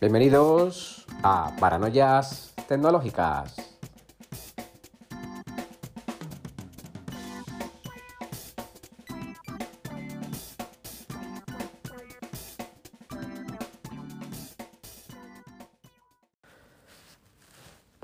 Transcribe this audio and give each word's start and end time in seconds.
Bienvenidos 0.00 1.06
a 1.22 1.54
Paranoias 1.60 2.52
Tecnológicas. 2.68 3.54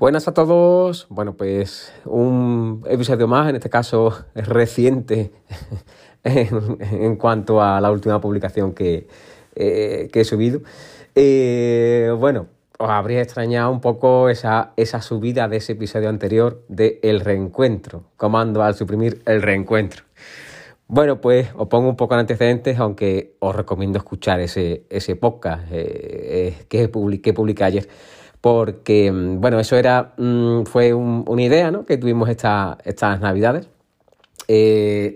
Buenas 0.01 0.27
a 0.27 0.33
todos. 0.33 1.05
Bueno, 1.09 1.33
pues 1.33 1.93
un 2.05 2.83
episodio 2.87 3.27
más, 3.27 3.49
en 3.49 3.57
este 3.57 3.69
caso 3.69 4.15
reciente 4.33 5.31
en, 6.23 7.17
cuanto 7.17 7.61
a 7.61 7.79
la 7.81 7.91
última 7.91 8.19
publicación 8.19 8.73
que, 8.73 9.07
eh, 9.55 10.09
he 10.13 10.23
subido. 10.23 10.61
Eh, 11.15 12.13
bueno, 12.17 12.47
os 12.77 12.89
habría 12.89 13.21
extrañado 13.21 13.71
un 13.71 13.81
poco 13.81 14.29
esa, 14.29 14.73
esa 14.77 15.01
subida 15.01 15.47
de 15.47 15.57
ese 15.57 15.73
episodio 15.73 16.09
anterior 16.09 16.63
de 16.67 16.99
El 17.03 17.19
Reencuentro, 17.19 18.05
comando 18.17 18.63
al 18.63 18.75
suprimir 18.75 19.21
el 19.25 19.41
reencuentro. 19.41 20.03
Bueno, 20.87 21.21
pues 21.21 21.49
os 21.55 21.67
pongo 21.67 21.89
un 21.89 21.95
poco 21.95 22.15
en 22.15 22.21
antecedentes, 22.21 22.77
aunque 22.79 23.35
os 23.39 23.55
recomiendo 23.55 23.97
escuchar 23.97 24.39
ese, 24.41 24.83
ese 24.89 25.15
podcast 25.15 25.63
eh, 25.71 26.65
que, 26.67 26.89
publiqué, 26.89 27.21
que 27.21 27.33
publiqué 27.33 27.63
ayer 27.63 27.87
porque, 28.41 29.11
mm, 29.11 29.39
bueno, 29.39 29.59
eso 29.59 29.77
era, 29.77 30.13
mm, 30.17 30.63
fue 30.63 30.93
una 30.93 31.41
idea 31.41 31.71
¿no? 31.71 31.85
que 31.85 31.97
tuvimos 31.97 32.27
esta, 32.27 32.77
estas 32.83 33.21
navidades 33.21 33.69
de, 34.47 35.15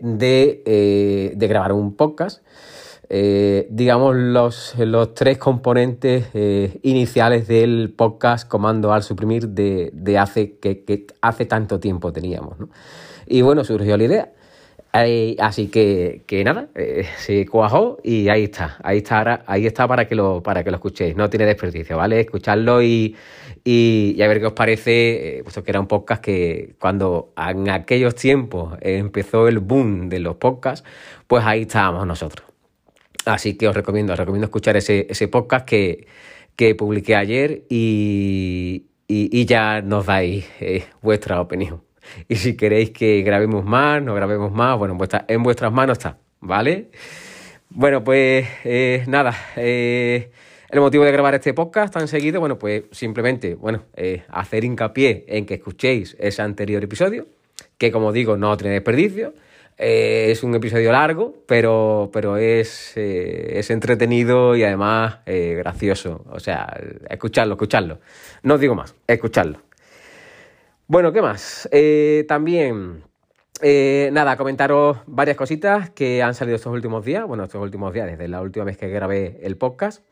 de, 1.36 1.48
grabar 1.48 1.74
un 1.74 1.96
podcast. 1.96 2.42
Eh, 3.10 3.68
digamos, 3.70 4.16
los, 4.16 4.76
los, 4.78 5.14
tres 5.14 5.38
componentes 5.38 6.28
iniciales 6.82 7.48
del 7.48 7.94
podcast 7.96 8.48
Comando 8.48 8.94
al 8.94 9.04
Suprimir 9.04 9.50
de, 9.50 9.92
de 9.94 10.18
hace, 10.18 10.58
que, 10.58 10.84
que, 10.84 11.08
hace 11.22 11.46
tanto 11.46 11.80
tiempo 11.80 12.12
teníamos. 12.12 12.56
Y 13.28 13.42
bueno, 13.42 13.64
surgió 13.64 13.98
la 13.98 14.04
idea 14.04 14.32
así 15.40 15.68
que, 15.68 16.24
que 16.26 16.44
nada, 16.44 16.68
eh, 16.76 17.06
se 17.18 17.46
cuajó 17.46 17.98
y 18.04 18.30
ahí 18.30 18.46
está, 18.46 18.78
ahí 18.84 18.98
está, 18.98 19.44
ahí 19.46 19.66
está 19.66 19.88
para 19.88 20.08
que 20.08 20.16
lo, 20.16 20.42
para 20.42 20.64
que 20.64 20.72
lo 20.72 20.78
escuchéis. 20.78 21.16
No 21.16 21.30
tiene 21.30 21.46
desperdicio, 21.46 21.98
¿vale? 21.98 22.22
Escuchadlo 22.22 22.82
y, 22.82 23.16
y, 23.64 24.22
a 24.22 24.28
ver 24.28 24.40
qué 24.40 24.48
os 24.48 24.54
parece, 24.54 25.40
eh, 25.40 25.44
puesto 25.44 25.64
que 25.64 25.72
era 25.72 25.80
un 25.80 25.88
podcast 25.88 26.24
que 26.24 26.76
cuando 26.80 27.34
en 27.38 27.70
aquellos 27.70 28.16
tiempos 28.16 28.78
empezó 28.82 29.48
el 29.48 29.60
boom 29.60 30.08
de 30.08 30.20
los 30.20 30.38
podcasts, 30.38 30.88
pues 31.28 31.44
ahí 31.44 31.64
estábamos 31.64 32.08
nosotros. 32.08 32.55
Así 33.26 33.56
que 33.56 33.68
os 33.68 33.76
recomiendo, 33.76 34.14
os 34.14 34.20
recomiendo 34.20 34.46
escuchar 34.46 34.78
ese, 34.78 35.08
ese 35.10 35.28
podcast 35.28 35.66
que, 35.66 36.08
que 36.56 36.76
publiqué 36.76 37.16
ayer 37.16 37.64
y, 37.70 38.86
y, 39.08 39.46
ya 39.46 39.82
nos 39.82 40.06
dais 40.06 40.46
eh, 40.60 40.86
vuestra 41.02 41.42
opinión. 41.42 41.82
Y 42.28 42.36
si 42.36 42.56
queréis 42.56 42.92
que 42.92 43.22
grabemos 43.24 43.66
más, 43.66 44.02
no 44.02 44.14
grabemos 44.14 44.52
más, 44.52 44.78
bueno, 44.78 44.98
en, 45.28 45.44
vuestras 45.44 45.72
manos 45.72 45.98
está, 45.98 46.18
¿vale? 46.40 46.92
Bueno, 47.70 48.04
pues 48.04 48.48
eh, 48.64 49.04
nada, 49.08 49.36
eh, 49.56 50.32
el 50.70 50.80
motivo 50.80 51.04
de 51.04 51.12
grabar 51.12 51.34
este 51.34 51.54
podcast 51.54 51.94
tan 51.94 52.08
seguido, 52.08 52.40
bueno, 52.40 52.60
pues 52.60 52.84
simplemente, 52.92 53.56
bueno, 53.56 53.86
hacer 54.30 54.64
hincapié 54.64 55.26
en 55.28 55.48
que 55.48 55.56
escuchéis 55.56 56.16
ese 56.20 56.42
anterior 56.44 56.84
episodio, 56.84 57.26
que 57.80 57.92
como 57.92 58.12
digo, 58.12 58.38
no 58.38 58.56
tiene 58.56 58.76
desperdicio. 58.76 59.34
Es 59.78 60.44
un 60.44 60.56
episodio 60.56 60.92
largo, 60.92 61.36
pero, 61.48 62.10
pero 62.14 62.38
es, 62.38 62.96
es 62.96 63.70
entretenido 63.70 64.56
y 64.56 64.64
además 64.64 65.20
gracioso. 65.26 66.24
O 66.30 66.40
sea, 66.40 66.78
escucharlo, 67.10 67.56
escucharlo. 67.56 68.00
No 68.44 68.58
digo 68.58 68.76
más, 68.76 68.96
escucharlo. 69.08 69.60
Bueno, 70.88 71.12
¿qué 71.12 71.20
más? 71.20 71.68
Eh, 71.72 72.26
también, 72.28 73.04
eh, 73.64 74.10
nada, 74.14 74.38
comentaros 74.38 75.00
varias 75.08 75.36
cositas 75.36 75.90
que 75.90 76.22
han 76.22 76.36
salido 76.36 76.58
estos 76.58 76.72
últimos 76.72 77.04
días, 77.04 77.26
bueno, 77.26 77.46
estos 77.46 77.60
últimos 77.60 77.92
días, 77.92 78.06
desde 78.06 78.28
la 78.28 78.40
última 78.40 78.66
vez 78.66 78.78
que 78.78 78.88
grabé 78.90 79.40
el 79.42 79.58
podcast. 79.58 80.04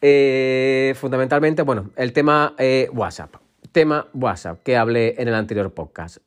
Eh, 0.00 0.94
fundamentalmente, 0.96 1.62
bueno, 1.62 1.90
el 1.96 2.12
tema 2.12 2.54
WhatsApp. 2.92 3.34
Tema 3.72 4.06
WhatsApp, 4.12 4.62
que 4.62 4.76
hablé 4.76 5.14
en 5.18 5.28
el 5.28 5.34
anterior 5.34 5.72
podcast. 5.72 6.18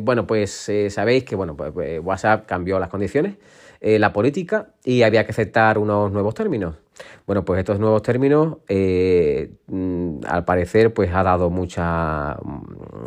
bueno, 0.00 0.26
pues 0.26 0.70
sabéis 0.90 1.24
que 1.24 1.34
bueno, 1.34 1.56
pues, 1.56 1.72
pues, 1.72 2.00
WhatsApp 2.02 2.46
cambió 2.46 2.78
las 2.78 2.90
condiciones, 2.90 3.36
la 3.80 4.12
política, 4.12 4.68
y 4.84 5.02
había 5.02 5.24
que 5.24 5.32
aceptar 5.32 5.78
unos 5.78 6.12
nuevos 6.12 6.34
términos. 6.34 6.83
Bueno, 7.26 7.44
pues 7.44 7.58
estos 7.58 7.78
nuevos 7.78 8.02
términos, 8.02 8.58
eh, 8.68 9.50
mm, 9.66 10.20
al 10.28 10.44
parecer, 10.44 10.92
pues 10.92 11.12
ha 11.14 11.22
dado 11.22 11.50
mucha, 11.50 12.36
mm, 12.42 13.04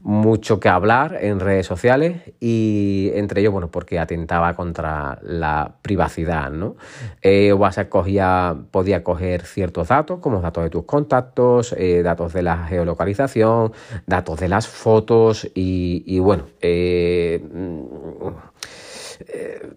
mucho 0.00 0.58
que 0.58 0.68
hablar 0.68 1.18
en 1.20 1.38
redes 1.40 1.66
sociales 1.66 2.22
y 2.40 3.10
entre 3.14 3.40
ellos, 3.40 3.52
bueno, 3.52 3.68
porque 3.70 3.98
atentaba 3.98 4.54
contra 4.54 5.18
la 5.22 5.76
privacidad, 5.82 6.50
¿no? 6.50 6.76
Eh, 7.22 7.52
WhatsApp 7.52 7.88
cogía, 7.88 8.56
podía 8.70 9.04
coger 9.04 9.42
ciertos 9.42 9.88
datos, 9.88 10.20
como 10.20 10.40
datos 10.40 10.64
de 10.64 10.70
tus 10.70 10.84
contactos, 10.84 11.74
eh, 11.76 12.02
datos 12.02 12.32
de 12.32 12.42
la 12.42 12.66
geolocalización, 12.66 13.72
datos 14.06 14.40
de 14.40 14.48
las 14.48 14.66
fotos 14.66 15.44
y, 15.54 16.04
y 16.06 16.18
bueno, 16.20 16.44
mm, 16.62 17.82
eh, 19.26 19.68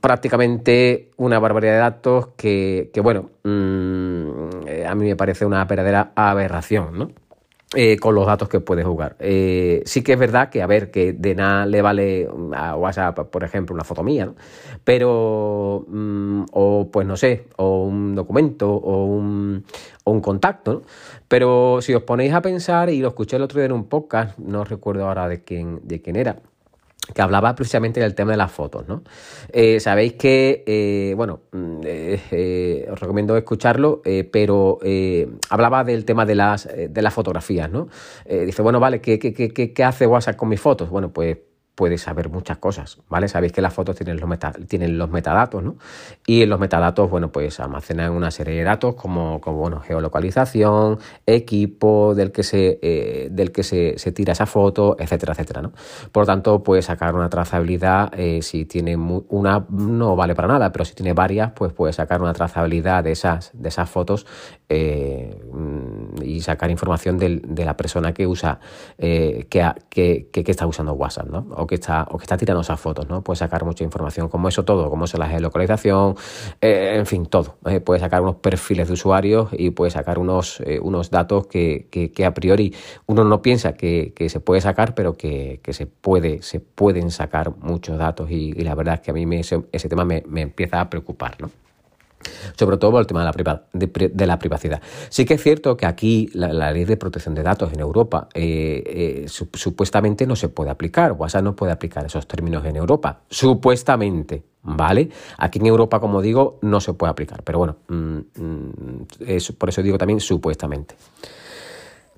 prácticamente 0.00 1.10
una 1.16 1.38
barbaridad 1.38 1.72
de 1.72 1.78
datos 1.78 2.28
que, 2.36 2.90
bueno, 3.02 3.30
mm, 3.44 4.66
eh, 4.66 4.86
a 4.86 4.94
mí 4.94 5.06
me 5.06 5.16
parece 5.16 5.44
una 5.44 5.64
verdadera 5.64 6.12
aberración, 6.14 6.98
¿no? 6.98 7.10
Eh, 7.74 7.98
con 7.98 8.14
los 8.14 8.26
datos 8.26 8.48
que 8.48 8.60
puede 8.60 8.84
jugar. 8.84 9.16
sí 9.18 10.02
que 10.04 10.12
es 10.12 10.18
verdad 10.18 10.50
que, 10.50 10.62
a 10.62 10.66
ver, 10.68 10.92
que 10.92 11.12
de 11.12 11.34
nada 11.34 11.66
le 11.66 11.82
vale 11.82 12.28
a 12.54 12.76
WhatsApp, 12.76 13.28
por 13.28 13.42
ejemplo, 13.42 13.74
una 13.74 13.82
foto 13.82 14.04
mía, 14.04 14.26
¿no? 14.26 14.36
Pero, 14.84 15.84
mm, 15.88 16.44
o 16.52 16.88
pues 16.92 17.06
no 17.06 17.16
sé, 17.16 17.48
o 17.56 17.82
un 17.84 18.14
documento, 18.14 18.72
o 18.72 19.04
un, 19.06 19.64
o 20.04 20.12
un 20.12 20.20
contacto, 20.20 20.74
¿no? 20.74 20.82
Pero 21.28 21.80
si 21.82 21.92
os 21.92 22.04
ponéis 22.04 22.32
a 22.34 22.40
pensar, 22.40 22.88
y 22.88 23.00
lo 23.00 23.08
escuché 23.08 23.36
el 23.36 23.42
otro 23.42 23.58
día 23.58 23.66
en 23.66 23.72
un 23.72 23.88
podcast, 23.88 24.38
no 24.38 24.64
recuerdo 24.64 25.08
ahora 25.08 25.28
de 25.28 25.42
quién, 25.42 25.80
de 25.82 26.00
quién 26.00 26.16
era, 26.16 26.36
que 27.14 27.22
hablaba 27.22 27.54
precisamente 27.54 28.00
del 28.00 28.14
tema 28.14 28.32
de 28.32 28.36
las 28.36 28.50
fotos, 28.50 28.86
¿no? 28.88 29.02
Eh, 29.52 29.80
sabéis 29.80 30.14
que, 30.14 30.64
eh, 30.66 31.14
bueno, 31.16 31.40
mm, 31.52 31.80
eh, 31.84 32.88
os 32.90 32.98
recomiendo 32.98 33.36
escucharlo, 33.36 34.02
pero 34.32 34.78
hablaba 35.50 35.84
del 35.84 36.04
tema 36.04 36.26
de 36.26 36.34
las, 36.34 36.68
de 36.68 37.02
las 37.02 37.14
fotografías, 37.14 37.70
¿no? 37.70 37.88
dice, 38.26 38.62
bueno, 38.62 38.80
vale, 38.80 39.00
¿qué, 39.00 39.18
qué, 39.18 39.32
qué, 39.32 39.72
¿qué 39.72 39.84
hace 39.84 40.06
WhatsApp 40.06 40.36
con 40.36 40.48
mis 40.48 40.60
fotos? 40.60 40.90
Bueno, 40.90 41.12
pues 41.12 41.38
puedes 41.76 42.00
saber 42.00 42.30
muchas 42.30 42.56
cosas, 42.56 42.98
¿vale? 43.08 43.28
Sabéis 43.28 43.52
que 43.52 43.60
las 43.60 43.72
fotos 43.72 43.96
tienen 43.96 44.18
los, 44.18 44.38
tienen 44.66 44.96
los 44.96 45.10
metadatos, 45.10 45.62
¿no? 45.62 45.76
Y 46.26 46.42
en 46.42 46.48
los 46.48 46.58
metadatos, 46.58 47.08
bueno, 47.10 47.30
pues 47.30 47.60
almacenan 47.60 48.12
una 48.12 48.30
serie 48.30 48.56
de 48.56 48.64
datos 48.64 48.94
como, 48.94 49.42
como 49.42 49.58
bueno, 49.58 49.80
geolocalización, 49.80 50.98
equipo 51.26 52.14
del 52.14 52.32
que 52.32 52.42
se, 52.42 52.78
eh, 52.80 53.28
del 53.30 53.52
que 53.52 53.62
se, 53.62 53.94
tira 54.12 54.32
esa 54.32 54.46
foto, 54.46 54.96
etcétera, 54.98 55.34
etcétera, 55.34 55.60
¿no? 55.60 55.72
Por 56.10 56.22
lo 56.22 56.26
tanto, 56.26 56.62
puedes 56.62 56.86
sacar 56.86 57.14
una 57.14 57.28
trazabilidad, 57.28 58.10
eh, 58.18 58.40
si 58.40 58.64
tiene 58.64 58.96
una, 58.96 59.66
no 59.68 60.16
vale 60.16 60.34
para 60.34 60.48
nada, 60.48 60.72
pero 60.72 60.86
si 60.86 60.94
tiene 60.94 61.12
varias, 61.12 61.52
pues 61.52 61.74
puedes 61.74 61.96
sacar 61.96 62.22
una 62.22 62.32
trazabilidad 62.32 63.04
de 63.04 63.12
esas, 63.12 63.50
de 63.52 63.68
esas 63.68 63.90
fotos 63.90 64.26
eh, 64.70 65.42
y 66.22 66.40
sacar 66.40 66.70
información 66.70 67.18
de 67.18 67.64
la 67.66 67.76
persona 67.76 68.14
que 68.14 68.26
usa, 68.26 68.60
que, 68.96 69.46
que, 69.90 70.30
que, 70.32 70.50
está 70.50 70.66
usando 70.66 70.94
WhatsApp, 70.94 71.28
¿no? 71.28 71.65
Que 71.66 71.76
está, 71.76 72.06
o 72.10 72.18
que 72.18 72.24
está 72.24 72.36
tirando 72.36 72.60
esas 72.62 72.78
fotos, 72.80 73.08
¿no? 73.08 73.22
Puede 73.22 73.38
sacar 73.38 73.64
mucha 73.64 73.84
información, 73.84 74.28
como 74.28 74.48
eso 74.48 74.64
todo, 74.64 74.90
como 74.90 75.04
eso 75.04 75.18
la 75.18 75.28
geolocalización, 75.28 76.16
eh, 76.60 76.94
en 76.96 77.06
fin, 77.06 77.26
todo. 77.26 77.56
¿eh? 77.66 77.80
puede 77.80 78.00
sacar 78.00 78.22
unos 78.22 78.36
perfiles 78.36 78.88
de 78.88 78.94
usuarios 78.94 79.48
y 79.52 79.70
puede 79.70 79.90
sacar 79.90 80.18
unos, 80.18 80.60
eh, 80.60 80.78
unos 80.80 81.10
datos 81.10 81.46
que, 81.46 81.88
que, 81.90 82.24
a 82.24 82.34
priori 82.34 82.74
uno 83.06 83.24
no 83.24 83.42
piensa 83.42 83.74
que, 83.74 84.12
que 84.14 84.28
se 84.28 84.40
puede 84.40 84.60
sacar, 84.60 84.94
pero 84.94 85.16
que, 85.16 85.60
se, 85.70 85.86
puede, 85.86 86.42
se 86.42 86.60
pueden 86.60 87.10
sacar 87.10 87.56
muchos 87.58 87.98
datos 87.98 88.30
y, 88.30 88.52
la 88.66 88.74
verdad 88.74 88.94
es 88.94 89.00
que 89.00 89.10
a 89.12 89.14
mí 89.14 89.26
me, 89.26 89.40
ese, 89.40 89.62
ese, 89.72 89.88
tema 89.88 90.04
me, 90.04 90.24
me 90.26 90.42
empieza 90.42 90.80
a 90.80 90.90
preocupar, 90.90 91.36
¿no? 91.40 91.50
Sobre 92.56 92.76
todo 92.76 92.92
por 92.92 93.00
el 93.00 93.06
tema 93.06 93.20
de 93.20 94.26
la, 94.26 94.38
privacidad. 94.38 94.80
Sí 95.08 95.24
que 95.24 95.34
es 95.34 95.42
cierto 95.42 95.76
que 95.76 95.86
aquí 95.86 96.28
la, 96.32 96.72
ley 96.72 96.84
de 96.84 96.96
protección 96.96 97.34
de 97.34 97.42
datos 97.42 97.72
en 97.72 97.80
Europa 97.80 98.28
eh, 98.34 98.82
eh, 98.86 99.26
supuestamente 99.28 100.26
no 100.26 100.36
se 100.36 100.48
puede 100.48 100.70
aplicar, 100.70 101.12
WhatsApp 101.12 101.42
no 101.42 101.56
puede 101.56 101.72
aplicar 101.72 102.04
esos 102.06 102.26
términos 102.26 102.64
en 102.64 102.76
Europa, 102.76 103.20
supuestamente, 103.28 104.42
¿vale? 104.62 105.08
Aquí 105.38 105.58
en 105.58 105.66
Europa, 105.66 106.00
como 106.00 106.22
digo, 106.22 106.58
no 106.62 106.80
se 106.80 106.94
puede 106.94 107.10
aplicar, 107.10 107.42
pero 107.42 107.58
bueno, 107.58 107.76
mm, 107.88 108.18
mm, 108.36 109.06
por 109.58 109.68
eso 109.68 109.82
digo 109.82 109.98
también 109.98 110.20
supuestamente. 110.20 110.94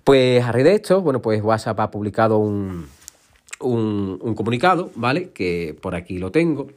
Pues 0.05 0.43
a 0.43 0.53
raíz 0.53 0.65
de 0.65 0.75
esto, 0.75 1.03
bueno, 1.03 1.21
pues 1.21 1.43
WhatsApp 1.43 1.81
ha 1.81 1.91
publicado 1.91 2.39
un, 2.39 2.87
un 3.61 4.35
comunicado, 4.35 4.91
¿vale? 4.95 5.31
Que 5.31 5.77
por 5.81 5.95
aquí 5.95 6.19
lo 6.19 6.31
tengo 6.31 6.69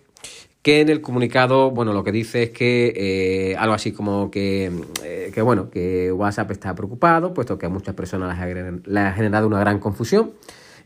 que 0.62 0.82
en 0.82 0.90
el 0.90 1.02
comunicado, 1.02 1.72
bueno, 1.72 1.92
lo 1.92 2.04
que 2.04 2.12
dice 2.12 2.44
es 2.44 2.50
que 2.52 2.94
eh, 2.96 3.56
algo 3.58 3.74
así 3.74 3.92
como 3.92 4.30
que, 4.30 4.72
eh, 5.04 5.32
que, 5.34 5.42
bueno, 5.42 5.72
que 5.72 6.12
WhatsApp 6.12 6.52
está 6.52 6.76
preocupado, 6.76 7.34
puesto 7.34 7.58
que 7.58 7.66
a 7.66 7.70
muchas 7.70 7.96
personas 7.96 8.38
les 8.86 8.98
ha, 9.04 9.14
generado 9.14 9.48
una 9.48 9.60
gran 9.60 9.80
confusión. 9.80 10.32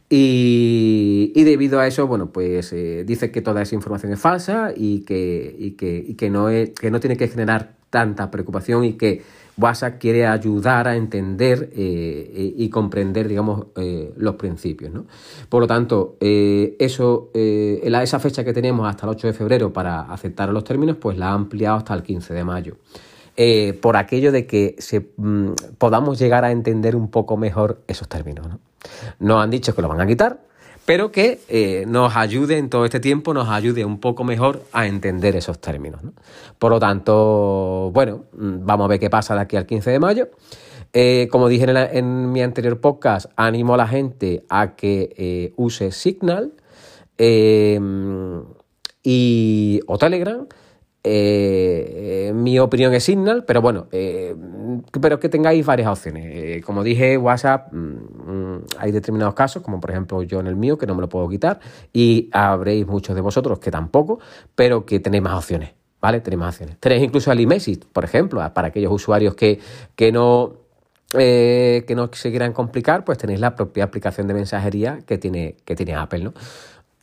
Y, 0.07 1.31
debido 1.43 1.79
a 1.79 1.87
eso, 1.87 2.07
bueno, 2.07 2.29
pues 2.31 2.71
eh, 2.71 3.03
dice 3.05 3.31
que 3.31 3.41
toda 3.41 3.63
esa 3.63 3.75
información 3.75 4.13
es 4.13 4.19
falsa 4.19 4.71
y 4.75 4.99
que, 5.01 5.55
y 5.57 5.71
que, 5.71 6.03
y 6.07 6.13
que, 6.13 6.29
no, 6.29 6.49
es, 6.49 6.69
que 6.69 6.91
no 6.91 6.99
tiene 6.99 7.17
que 7.17 7.27
generar 7.27 7.73
tanta 7.89 8.31
preocupación 8.31 8.85
y 8.85 8.93
que 8.93 9.23
WhatsApp 9.57 9.99
quiere 9.99 10.27
ayudar 10.27 10.87
a 10.87 10.95
entender 10.95 11.69
eh, 11.75 12.53
y 12.57 12.69
comprender, 12.69 13.27
digamos, 13.27 13.67
eh, 13.77 14.13
los 14.17 14.35
principios. 14.35 14.91
¿no? 14.91 15.05
Por 15.49 15.61
lo 15.61 15.67
tanto, 15.67 16.17
eh, 16.19 16.75
eso, 16.79 17.31
esa 17.33 18.19
fecha 18.19 18.43
que 18.43 18.53
tenemos 18.53 18.87
hasta 18.87 19.05
el 19.05 19.11
8 19.11 19.27
de 19.27 19.33
febrero 19.33 19.71
para 19.71 20.01
aceptar 20.01 20.49
los 20.49 20.63
términos, 20.63 20.97
pues 20.99 21.17
la 21.17 21.29
ha 21.29 21.33
ampliado 21.33 21.77
hasta 21.77 21.93
el 21.93 22.03
15 22.03 22.33
de 22.33 22.43
mayo. 22.43 22.77
por 23.81 23.97
aquello 23.97 24.31
de 24.31 24.45
que 24.45 24.75
se, 24.79 25.11
mm, 25.17 25.53
podamos 25.77 26.17
llegar 26.17 26.45
a 26.45 26.51
entender 26.51 26.95
un 26.95 27.09
poco 27.09 27.35
mejor 27.35 27.81
esos 27.87 28.07
términos. 28.07 28.47
¿no? 28.47 28.59
Nos 29.19 29.43
han 29.43 29.49
dicho 29.49 29.75
que 29.75 29.81
lo 29.81 29.89
van 29.89 29.99
a 29.99 30.07
quitar, 30.07 30.39
pero 30.85 31.11
que 31.11 31.39
eh, 31.49 31.85
nos 31.87 32.15
ayude 32.15 32.57
en 32.57 32.69
todo 32.69 32.85
este 32.85 32.99
tiempo, 32.99 33.33
nos 33.33 33.49
ayude 33.49 33.83
un 33.83 33.99
poco 33.99 34.23
mejor 34.23 34.61
a 34.71 34.85
entender 34.85 35.35
esos 35.35 35.59
términos. 35.59 36.01
Por 36.59 36.71
lo 36.71 36.79
tanto, 36.79 37.89
bueno, 37.91 38.25
mm, 38.33 38.65
vamos 38.65 38.85
a 38.85 38.87
ver 38.89 38.99
qué 38.99 39.09
pasa 39.09 39.33
de 39.35 39.41
aquí 39.41 39.57
al 39.57 39.65
15 39.65 39.91
de 39.91 39.99
mayo. 39.99 40.29
Eh, 40.93 41.27
como 41.31 41.49
dije 41.49 41.65
en, 41.97 42.31
mi 42.31 42.41
anterior 42.41 42.79
podcast, 42.79 43.31
animo 43.35 43.73
a 43.73 43.77
la 43.77 43.87
gente 43.87 44.45
a 44.47 44.75
que 44.75 45.13
eh, 45.17 45.53
use 45.57 45.91
Signal 45.91 46.53
y, 49.03 49.79
o 49.87 49.97
Telegram 49.97 50.47
mi 52.33 52.57
opinión 52.59 52.93
es 52.93 53.03
Signal, 53.03 53.43
pero 53.45 53.61
bueno, 53.61 53.87
pero 55.01 55.19
que 55.19 55.29
tengáis 55.29 55.65
varias 55.65 55.87
opciones. 55.89 56.25
Eh, 56.27 56.61
como 56.65 56.83
dije, 56.83 57.17
WhatsApp, 57.17 57.71
mm, 57.73 57.77
mm, 57.77 58.65
hay 58.77 58.91
determinados 58.91 59.33
casos, 59.33 59.61
como 59.63 59.79
por 59.79 59.91
ejemplo 59.91 60.23
yo 60.23 60.39
en 60.39 60.47
el 60.47 60.55
mío, 60.55 60.77
que 60.77 60.85
no 60.85 60.95
me 60.95 61.01
lo 61.01 61.09
puedo 61.09 61.27
quitar, 61.29 61.59
y 61.93 62.29
habréis 62.31 62.87
muchos 62.87 63.15
de 63.15 63.21
vosotros 63.21 63.59
que 63.59 63.71
tampoco, 63.71 64.19
pero 64.55 64.85
que 64.85 64.99
tenéis 64.99 65.23
más 65.23 65.33
opciones, 65.35 65.71
¿vale? 66.01 66.21
Tenéis 66.21 66.39
más 66.39 66.55
opciones. 66.55 66.77
Tenéis 66.79 67.03
incluso 67.03 67.31
el 67.31 67.39
iMessage, 67.39 67.85
por 67.91 68.03
ejemplo, 68.03 68.41
para 68.53 68.69
aquellos 68.69 68.91
usuarios 68.91 69.35
que, 69.35 69.59
que 69.95 70.11
no... 70.11 70.53
que 71.11 71.93
no 71.95 72.09
se 72.11 72.29
quieran 72.29 72.51
complicar, 72.51 73.05
pues 73.05 73.17
tenéis 73.17 73.39
la 73.39 73.55
propia 73.55 73.85
aplicación 73.85 74.27
de 74.27 74.33
mensajería 74.33 74.99
que 75.05 75.17
tiene, 75.17 75.55
que 75.63 75.75
tiene 75.75 75.95
Apple, 75.95 76.23
¿no? 76.25 76.33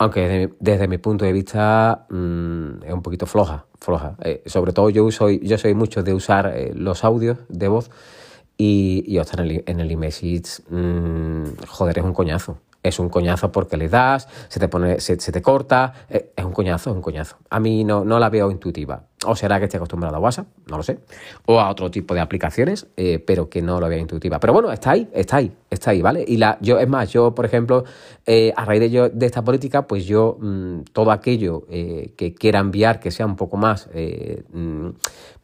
Aunque 0.03 0.51
desde, 0.59 0.87
mi 0.89 0.97
punto 0.97 1.23
de 1.23 1.31
vista 1.31 2.05
mm, 2.09 2.83
es 2.83 2.93
un 2.93 3.01
poquito 3.01 3.25
floja, 3.25 3.65
floja. 3.79 4.15
Eh, 4.21 4.43
sobre 4.45 4.73
todo 4.73 4.89
yo 4.89 5.05
uso, 5.05 5.29
yo 5.29 5.57
soy 5.57 5.73
mucho 5.73 6.03
de 6.03 6.13
usar 6.13 6.51
eh, 6.53 6.73
los 6.75 7.05
audios 7.05 7.37
de 7.47 7.69
voz 7.69 7.89
y, 8.57 9.05
y 9.07 9.17
en 9.17 9.39
el, 9.39 9.63
en 9.65 9.79
el 9.79 9.89
iMessage, 9.91 10.61
mm, 10.69 11.65
joder, 11.67 11.99
es 11.99 12.03
un 12.03 12.13
coñazo 12.13 12.57
es 12.83 12.99
un 12.99 13.09
coñazo 13.09 13.51
porque 13.51 13.77
le 13.77 13.87
das, 13.87 14.27
se 14.49 14.59
te 14.59 14.67
pone, 14.67 14.99
se, 14.99 15.15
te 15.15 15.41
corta, 15.41 15.93
eh, 16.09 16.33
es 16.35 16.43
un 16.43 16.51
coñazo, 16.51 16.89
es 16.89 16.95
un 16.97 17.01
coñazo. 17.01 17.37
A 17.49 17.59
mí 17.61 17.85
no, 17.85 18.03
no 18.03 18.19
la 18.19 18.29
veo 18.29 18.51
intuitiva. 18.51 19.03
O 19.25 19.35
será 19.35 19.59
que 19.59 19.65
esté 19.65 19.77
acostumbrado 19.77 20.15
a 20.15 20.19
WhatsApp, 20.19 20.47
no 20.69 20.77
lo 20.77 20.83
sé. 20.83 20.99
O 21.45 21.59
a 21.59 21.69
otro 21.69 21.89
tipo 21.91 22.13
de 22.13 22.21
aplicaciones, 22.21 22.87
eh, 22.97 23.19
pero 23.19 23.49
que 23.49 23.61
no 23.61 23.79
lo 23.79 23.87
veo 23.89 23.99
intuitiva. 23.99 24.39
Pero 24.39 24.53
bueno, 24.53 24.71
está 24.71 24.91
ahí, 24.91 25.09
está 25.13 25.37
ahí, 25.37 25.51
está 25.69 25.91
ahí, 25.91 26.01
¿vale? 26.01 26.23
Y 26.27 26.37
la, 26.37 26.57
yo, 26.61 26.79
es 26.79 26.87
más, 26.87 27.11
yo, 27.11 27.33
por 27.35 27.45
ejemplo, 27.45 27.83
eh, 28.25 28.53
a 28.55 28.65
raíz 28.65 28.91
de, 28.91 29.25
esta 29.25 29.43
política, 29.43 29.87
pues 29.87 30.05
yo 30.05 30.37
mm, 30.39 30.81
todo 30.93 31.11
aquello 31.11 31.65
que 31.67 32.35
quiera 32.37 32.59
enviar 32.59 32.99
que 32.99 33.11
sea 33.11 33.25
un 33.25 33.35
poco 33.35 33.57
más 33.57 33.89
mm, 33.93 34.89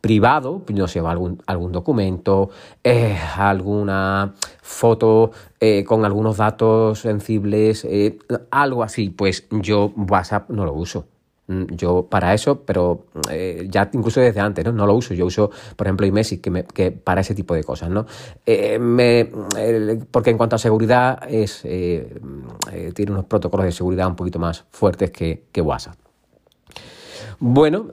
privado, 0.02 0.62
no 0.74 0.88
sé, 0.88 1.00
algún, 1.00 1.42
algún 1.46 1.72
documento, 1.72 2.50
alguna 3.36 4.34
foto 4.62 5.31
eh, 5.60 5.84
con 5.84 6.06
algunos 6.06 6.38
datos 6.38 7.00
sensibles, 7.00 7.84
eh, 7.84 8.18
algo 8.50 8.84
así, 8.84 9.10
pues 9.10 9.46
yo 9.52 9.92
WhatsApp 9.96 10.50
no 10.50 10.64
lo 10.64 10.74
uso. 10.74 11.06
Mm, 11.50 11.63
yo 11.75 12.06
para 12.06 12.36
eso, 12.36 12.62
pero 12.63 13.06
eh, 13.31 13.68
ya 13.72 13.90
incluso 13.94 14.22
desde 14.22 14.40
antes, 14.40 14.63
¿no? 14.63 14.72
No 14.72 14.86
lo 14.86 14.94
uso. 14.94 15.16
Yo 15.16 15.25
uso, 15.25 15.50
por 15.75 15.88
ejemplo, 15.88 16.06
iMessage 16.06 16.42
que, 16.42 16.63
que 16.72 16.92
para 16.92 17.22
ese 17.22 17.34
tipo 17.34 17.56
de 17.56 17.63
cosas, 17.63 17.90
¿no? 17.90 18.06
me, 18.80 19.25
porque 20.12 20.30
en 20.30 20.38
cuanto 20.38 20.56
a 20.56 20.60
seguridad, 20.60 21.19
es, 21.28 21.62
tiene 21.62 23.12
unos 23.12 23.25
protocolos 23.25 23.66
de 23.66 23.72
seguridad 23.72 24.07
un 24.07 24.16
poquito 24.16 24.38
más 24.38 24.66
fuertes 24.69 25.10
que, 25.10 25.62
WhatsApp. 25.62 25.96
Bueno, 27.40 27.88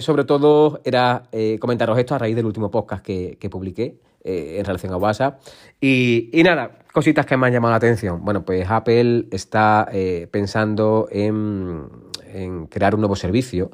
sobre 0.00 0.24
todo 0.24 0.80
era 0.84 1.24
comentaros 1.58 1.98
esto 1.98 2.14
a 2.14 2.18
raíz 2.18 2.36
del 2.36 2.46
último 2.46 2.70
podcast 2.70 3.04
que, 3.04 3.36
que 3.40 3.50
publiqué 3.50 3.98
eh, 4.24 4.56
en 4.58 4.64
relación 4.64 4.90
a 4.92 4.96
WhatsApp. 4.96 5.40
Y, 5.80 6.30
nada, 6.42 6.78
cositas 6.92 7.26
que 7.26 7.36
me 7.36 7.46
han 7.46 7.52
llamado 7.52 7.72
la 7.72 7.76
atención. 7.76 8.24
Bueno, 8.24 8.42
pues 8.42 8.66
Apple 8.70 9.26
está 9.30 9.86
eh, 9.92 10.28
pensando 10.30 11.08
en, 11.10 11.88
crear 12.70 12.94
un 12.94 13.02
nuevo 13.02 13.16
servicio, 13.16 13.70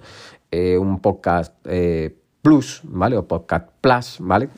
eh, 0.51 0.77
un 0.77 1.01
podcast 1.01 1.55
Plus, 2.43 2.81
¿vale? 2.83 3.17
O 3.17 3.29
podcast 3.29 3.69
Plus, 3.81 4.17
¿vale? 4.19 4.49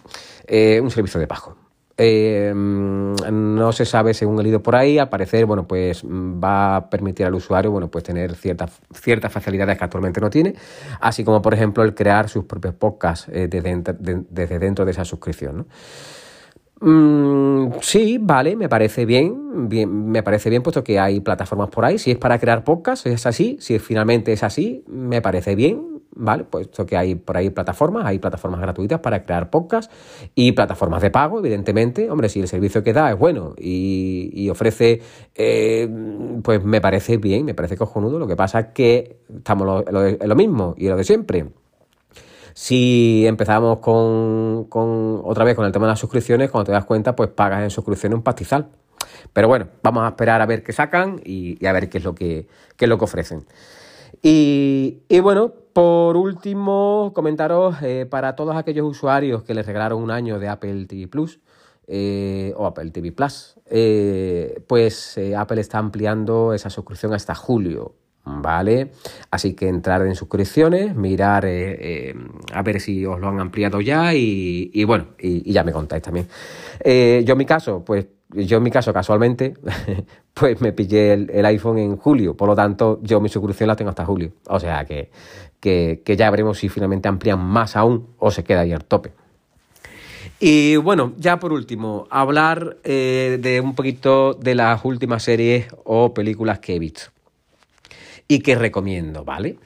un 0.81 0.91
servicio 0.91 1.21
de 1.21 1.27
pago. 1.27 1.62
Eh, 1.99 2.53
no 2.55 3.73
se 3.73 3.85
sabe, 3.85 4.15
según 4.15 4.41
he 4.41 4.43
leído 4.43 4.63
por 4.63 4.77
ahí, 4.77 4.99
al 4.99 5.09
parecer, 5.09 5.45
bueno, 5.47 5.67
pues 5.67 6.05
va 6.05 6.77
a 6.77 6.91
permitir 6.91 7.27
al 7.27 7.35
usuario, 7.35 7.71
bueno, 7.71 7.89
pues 7.89 8.05
tener 8.05 8.35
ciertas, 8.35 8.81
ciertas 8.95 9.33
facilidades 9.33 9.77
que 9.77 9.85
actualmente 9.85 10.21
no 10.21 10.31
tiene, 10.31 10.55
así 11.01 11.23
como, 11.23 11.43
por 11.43 11.55
ejemplo, 11.55 11.85
el 11.85 11.95
crear 11.95 12.29
sus 12.29 12.45
propios 12.45 12.75
podcasts 12.75 13.29
eh, 13.29 13.49
desde, 13.49 14.59
dentro 14.59 14.85
de 14.85 14.91
esa 14.91 15.05
suscripción, 15.05 15.67
mm, 16.81 17.73
sí, 17.83 18.19
vale, 18.21 18.57
me 18.57 18.69
parece 18.69 19.05
bien, 19.05 19.69
bien, 19.69 20.11
me 20.11 20.23
parece 20.23 20.49
bien 20.49 20.63
puesto 20.63 20.83
que 20.83 20.99
hay 20.99 21.21
plataformas 21.21 21.69
por 21.69 21.85
ahí. 21.85 21.99
Si 21.99 22.11
es 22.11 22.19
para 22.19 22.39
crear 22.39 22.65
podcasts, 22.65 23.07
es 23.07 23.27
así. 23.27 23.59
Si 23.61 23.79
finalmente 23.79 24.33
es 24.33 24.43
así, 24.43 24.83
me 24.89 25.21
parece 25.21 25.55
bien. 25.55 25.92
¿Vale? 26.15 26.45
Puesto 26.45 26.87
que 26.87 26.97
hay 26.97 27.15
por 27.15 27.37
ahí 27.37 27.51
plataformas, 27.51 28.05
hay 28.07 28.19
plataformas 28.19 28.61
gratuitas 28.61 29.01
para 29.01 29.23
crear 29.23 29.51
podcasts 29.51 29.93
y 30.35 30.53
plataformas 30.53 31.03
de 31.03 31.11
pago, 31.11 31.39
evidentemente. 31.39 32.11
Hombre, 32.11 32.29
si 32.29 32.41
el 32.41 32.49
servicio 32.49 32.83
que 32.83 32.93
da 32.93 33.11
es 33.11 33.19
bueno 33.19 33.55
y, 33.59 34.49
ofrece, 34.51 35.01
eh, 35.35 35.89
pues 36.43 36.63
me 36.65 36.81
parece 36.81 37.17
bien, 37.17 37.45
me 37.45 37.55
parece 37.55 37.77
cojonudo. 37.77 38.19
Lo 38.19 38.27
que 38.27 38.37
pasa 38.37 38.61
es 38.61 38.67
que 38.69 39.21
estamos 39.35 39.85
en 39.87 40.29
lo, 40.29 40.37
mismo 40.37 40.75
y 40.77 40.89
lo 40.89 40.97
de 40.97 41.05
siempre. 41.05 41.47
Si 42.55 43.25
empezamos 43.27 43.79
con, 43.79 44.67
otra 45.25 45.45
vez 45.45 45.57
con 45.57 45.65
el 45.65 45.73
tema 45.73 45.87
de 45.87 45.93
las 45.93 46.01
suscripciones, 46.01 46.51
cuando 46.51 46.67
te 46.67 46.73
das 46.73 46.85
cuenta, 46.85 47.17
pues 47.17 47.31
pagas 47.31 47.63
en 47.63 47.71
suscripción 47.71 48.13
un 48.13 48.23
pastizal. 48.23 48.69
Pero 49.33 49.49
bueno, 49.49 49.69
vamos 49.83 50.05
a 50.05 50.09
esperar 50.09 50.43
a 50.43 50.47
ver 50.47 50.63
qué 50.63 50.73
sacan 50.73 51.21
y, 51.25 51.65
a 51.65 51.73
ver 51.73 51.89
qué 51.89 51.99
es 51.99 52.05
lo 52.05 52.15
que, 52.15 52.47
qué 52.77 52.85
es 52.85 52.89
lo 52.89 52.99
que 52.99 53.05
ofrecen. 53.05 53.47
Y, 54.23 54.99
y 55.09 55.21
bueno, 55.21 55.55
por 55.73 56.17
último, 56.17 57.13
comentaros 57.15 57.77
eh, 57.83 58.07
para 58.09 58.37
todos 58.37 58.57
aquellos 58.57 58.87
usuarios 58.87 59.43
que 59.43 59.55
les 59.55 59.67
regalaron 59.67 60.03
un 60.03 60.11
año 60.11 60.39
de 60.39 60.49
Apple 60.49 60.87
TV 60.87 61.09
Plus 61.09 61.41
eh, 61.87 62.53
o 62.57 62.67
Apple 62.67 62.91
TV 62.91 63.13
Plus, 63.13 63.57
eh, 63.67 64.63
pues 64.67 65.19
Apple 65.37 65.61
está 65.61 65.79
ampliando 65.79 66.53
esa 66.53 66.71
suscripción 66.71 67.15
hasta 67.15 67.35
julio. 67.35 67.97
¿Vale? 68.25 68.93
Así 69.33 69.55
que 69.55 69.67
entrar 69.67 70.07
en 70.07 70.15
suscripciones, 70.15 70.95
mirar 70.95 71.45
a 71.45 72.63
ver 72.63 72.81
si 72.81 73.05
os 73.05 73.19
lo 73.19 73.29
han 73.29 73.41
ampliado 73.41 73.81
ya 73.81 74.15
y, 74.15 74.85
bueno, 74.85 75.09
y, 75.19 75.51
y, 75.51 75.53
ya 75.53 75.65
me 75.65 75.73
contáis 75.73 76.05
también. 76.05 76.29
yo 76.85 77.33
en 77.33 77.37
mi 77.37 77.45
caso, 77.45 77.85
pues 77.85 78.07
yo 78.33 78.57
en 78.59 78.63
mi 78.63 78.71
caso, 78.71 78.93
casualmente, 78.93 79.55
pues 80.35 80.61
me 80.61 80.73
pillé 80.73 81.13
el, 81.13 81.47
iPhone 81.47 81.79
en 81.79 81.97
julio, 81.97 82.37
por 82.37 82.49
lo 82.49 82.55
tanto, 82.55 82.99
yo 83.03 83.21
mi 83.21 83.29
suscripción 83.29 83.69
la 83.69 83.77
tengo 83.77 83.91
hasta 83.91 84.05
julio. 84.05 84.33
O 84.49 84.59
sea 84.59 84.85
que, 84.85 85.11
que, 85.61 86.17
ya 86.17 86.31
veremos 86.31 86.59
si 86.59 86.69
finalmente 86.69 87.09
amplían 87.09 87.41
más 87.41 87.77
aún 87.77 88.09
o 88.19 88.31
se 88.31 88.45
queda 88.45 88.61
ahí 88.61 88.73
al 88.73 88.85
tope. 88.85 89.13
Y 90.41 90.77
bueno, 90.77 91.13
ya 91.19 91.39
por 91.39 91.53
último, 91.53 92.09
hablar 92.11 92.79
eh, 92.83 93.39
de 93.41 93.61
un 93.61 93.75
poquito 93.75 94.35
de 94.35 94.55
las 94.55 94.85
últimas 94.85 95.23
series 95.23 95.67
o 95.85 96.13
películas 96.15 96.59
que 96.59 96.75
he 96.75 96.79
visto 96.79 97.11
y 98.27 98.41
que 98.41 98.57
recomiendo, 98.57 99.25
¿vale? 99.25 99.59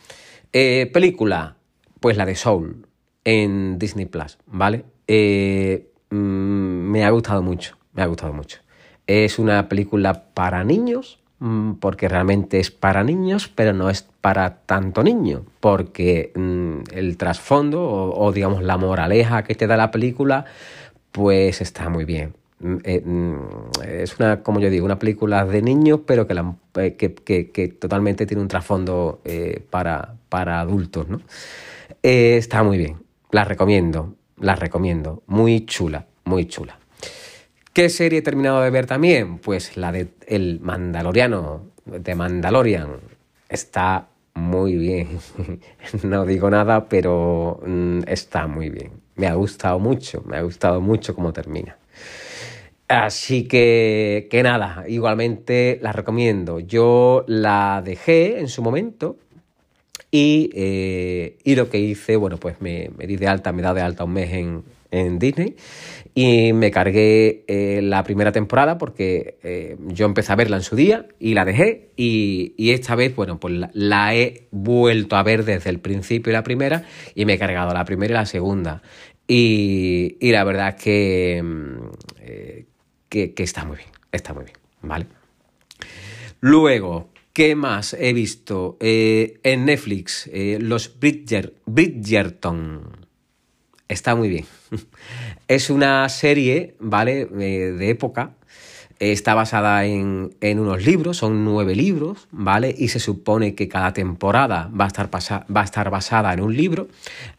Eh, 0.53 0.91
película, 0.93 1.57
pues 2.01 2.17
la 2.17 2.27
de 2.27 2.35
Soul 2.35 2.87
en 3.25 3.79
Disney 3.79 4.07
Plus, 4.07 4.39
¿vale? 4.47 4.85
Eh, 5.07 5.93
mm, 6.11 6.15
me 6.15 7.05
ha 7.05 7.11
gustado 7.11 7.43
mucho 7.43 7.79
me 7.97 8.03
ha 8.03 8.07
gustado 8.07 8.33
mucho. 8.33 8.59
Es 9.07 9.39
una 9.39 9.69
película 9.69 10.25
para 10.35 10.63
niños, 10.65 11.19
mm, 11.39 11.75
porque 11.75 12.09
realmente 12.09 12.61
es 12.61 12.71
para 12.71 13.03
niños, 13.05 13.49
pero 13.49 13.73
no 13.73 13.91
es 13.91 14.07
para 14.21 14.59
tanto 14.67 15.03
niño, 15.03 15.45
porque 15.61 16.33
mm, 16.35 16.95
el 16.97 17.17
trasfondo 17.17 17.85
o, 17.85 18.33
digamos 18.33 18.63
la 18.63 18.77
moraleja 18.77 19.45
que 19.45 19.55
te 19.55 19.67
da 19.67 19.77
la 19.77 19.91
película, 19.91 20.45
pues 21.13 21.61
está 21.61 21.89
muy 21.89 22.05
bien. 22.05 22.35
Mm, 22.59 22.77
eh, 22.85 24.03
es 24.03 24.19
una, 24.19 24.43
como 24.43 24.61
yo 24.61 24.71
digo, 24.71 24.85
una 24.85 24.99
película 24.99 25.45
de 25.45 25.63
niños, 25.63 26.01
pero 26.07 26.27
que, 26.27 26.35
eh, 26.77 26.97
que, 26.97 27.69
totalmente 27.69 28.27
tiene 28.27 28.43
un 28.43 28.49
trasfondo 28.49 29.21
eh, 29.25 29.65
para, 29.71 30.15
para, 30.29 30.61
adultos, 30.61 31.09
¿no? 31.09 31.21
está 32.03 32.63
muy 32.63 32.79
bien, 32.79 32.97
la 33.33 33.45
recomiendo, 33.45 34.15
la 34.39 34.55
recomiendo, 34.55 35.23
muy 35.27 35.67
chula, 35.67 36.07
muy 36.25 36.47
chula. 36.47 36.79
¿Qué 37.77 37.91
serie 37.91 38.21
he 38.21 38.23
terminado 38.23 38.63
de 38.63 38.71
ver 38.71 38.87
también? 38.87 39.37
Pues 39.37 39.77
la 39.77 39.93
de 39.93 40.09
El 40.27 40.61
Mandaloriano, 40.61 41.73
de 41.85 42.15
Mandalorian. 42.15 43.01
Está 43.51 44.09
muy 44.33 44.77
bien. 44.77 45.19
no 46.03 46.25
digo 46.25 46.49
nada, 46.49 46.89
pero 46.89 47.61
mm, 47.67 48.05
está 48.07 48.47
muy 48.47 48.71
bien. 48.71 48.93
Me 49.17 49.27
ha 49.27 49.35
gustado 49.35 49.79
mucho, 49.79 50.23
me 50.25 50.39
ha 50.39 50.41
gustado 50.41 50.81
mucho 50.81 51.15
cómo 51.15 51.35
termina. 51.35 51.77
Así 52.89 53.47
que, 53.47 54.27
que 54.31 54.43
nada, 54.43 54.85
igualmente 54.89 55.79
la 55.83 55.93
recomiendo. 55.93 56.61
Yo 56.61 57.27
la 57.29 57.83
dejé 57.85 58.41
en 58.41 58.49
su 58.49 58.63
momento 58.63 59.19
y, 60.11 60.49
eh, 60.55 61.37
y 61.45 61.57
lo 61.57 61.69
que 61.69 61.79
hice, 61.79 62.17
bueno, 62.17 62.39
pues 62.39 62.59
me, 62.63 62.91
me, 62.97 63.07
di 63.07 63.17
de 63.17 63.29
alta, 63.29 63.53
me 63.53 63.61
dado 63.61 63.75
de 63.75 63.83
alta 63.83 64.05
un 64.05 64.15
mes 64.15 64.33
en, 64.33 64.65
en 64.97 65.19
Disney 65.19 65.57
y 66.15 66.53
me 66.53 66.71
cargué 66.71 67.45
eh, 67.47 67.81
la 67.83 68.03
primera 68.03 68.33
temporada 68.33 68.79
porque 68.79 69.39
eh, 69.43 69.77
yo 69.89 70.07
empecé 70.07 70.33
a 70.33 70.37
verla 70.37 70.57
en 70.57 70.63
su 70.63 70.75
día 70.77 71.07
y 71.19 71.35
la 71.35 71.45
dejé 71.45 71.91
y, 71.97 72.55
y 72.57 72.71
esta 72.71 72.95
vez, 72.95 73.15
bueno, 73.15 73.39
pues 73.39 73.55
la, 73.73 74.15
he 74.15 74.49
vuelto 74.51 75.17
a 75.17 75.23
ver 75.23 75.45
desde 75.45 75.71
el 75.71 75.79
principio 75.79 76.33
la 76.33 76.43
primera 76.43 76.85
y 77.15 77.27
me 77.27 77.35
he 77.35 77.39
cargado 77.39 77.75
la 77.75 77.85
primera 77.85 78.13
y 78.13 78.15
la 78.15 78.27
segunda. 78.27 78.83
Y, 79.29 80.17
y 80.21 80.33
la 80.33 80.45
verdad 80.45 80.69
es 80.77 80.83
que, 80.83 81.43
mm, 81.43 81.77
que, 83.09 83.35
está 83.37 83.65
muy 83.65 83.77
bien, 83.77 83.91
está 84.13 84.33
muy 84.33 84.45
bien, 84.45 84.57
¿vale? 84.83 85.07
Luego, 86.41 87.11
¿qué 87.33 87.55
más 87.55 87.95
he 87.95 88.13
visto? 88.13 88.77
Eh, 88.81 89.39
en 89.43 89.67
Netflix, 89.67 90.29
eh, 90.33 90.59
los 90.61 90.99
Bridger, 90.99 91.55
Bridgerton. 91.67 93.06
Está 93.89 94.15
muy 94.15 94.29
bien. 94.29 94.47
es 95.49 95.71
una 95.71 96.09
serie, 96.09 96.75
¿vale? 96.81 97.29
Eh, 97.39 97.73
de 97.79 97.91
época 97.91 98.37
Está 98.99 99.35
basada 99.35 99.85
en, 99.85 100.31
unos 100.41 100.87
libros, 100.87 101.19
son 101.19 101.45
nueve 101.45 101.75
libros, 101.75 102.29
¿vale? 102.31 102.75
Y 102.77 102.89
se 102.89 102.99
supone 102.99 103.55
que 103.55 103.69
cada 103.69 103.93
temporada 103.93 104.71
va 104.73 104.85
a 104.85 104.89
estar, 104.89 105.11
va 105.15 105.61
a 105.61 105.65
estar 105.65 105.91
basada 105.91 106.33
en 106.33 106.41
un 106.41 106.57
libro. 106.57 106.89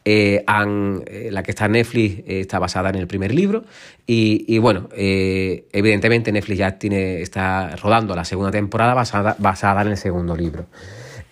Eh, 0.06 0.46
eh, 0.46 1.30
la 1.32 1.42
que 1.42 1.50
está 1.50 1.66
en 1.66 1.72
Netflix 1.72 2.24
está 2.27 2.60
basada 2.60 2.89
en 2.89 2.98
el 2.98 3.08
primer 3.08 3.34
libro. 3.34 3.66
Y, 4.06 4.60
bueno, 4.60 4.88
evidentemente 4.94 6.32
Netflix 6.32 6.60
ya 6.60 6.77
tiene, 6.77 7.22
está 7.22 7.75
rodando 7.75 8.16
la 8.16 8.24
segunda 8.24 8.51
temporada 8.51 8.94
basada, 8.94 9.36
basada 9.39 9.82
en 9.82 9.88
el 9.88 9.98
segundo 9.98 10.36
libro. 10.36 10.68